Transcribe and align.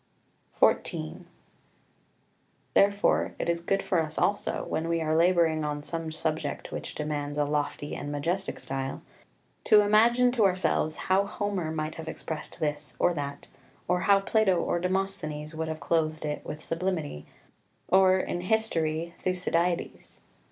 [Footnote 0.53 0.83
2: 0.83 0.97
Opp. 0.97 1.03
29.] 1.03 1.13
XIV 1.13 1.25
Therefore 2.73 3.35
it 3.37 3.47
is 3.49 3.59
good 3.59 3.83
for 3.83 3.99
us 3.99 4.17
also, 4.17 4.65
when 4.67 4.87
we 4.89 4.99
are 4.99 5.15
labouring 5.15 5.63
on 5.63 5.83
some 5.83 6.11
subject 6.11 6.71
which 6.71 6.95
demands 6.95 7.37
a 7.37 7.45
lofty 7.45 7.95
and 7.95 8.11
majestic 8.11 8.59
style, 8.59 9.03
to 9.65 9.81
imagine 9.81 10.31
to 10.31 10.43
ourselves 10.43 10.95
how 10.95 11.27
Homer 11.27 11.69
might 11.69 11.93
have 12.01 12.07
expressed 12.07 12.59
this 12.59 12.95
or 12.97 13.13
that, 13.13 13.49
or 13.87 13.99
how 14.09 14.19
Plato 14.19 14.55
or 14.59 14.79
Demosthenes 14.79 15.53
would 15.53 15.67
have 15.67 15.79
clothed 15.79 16.25
it 16.25 16.43
with 16.43 16.63
sublimity, 16.63 17.27
or, 17.89 18.17
in 18.19 18.41
history, 18.41 19.13
Thucydides. 19.19 20.19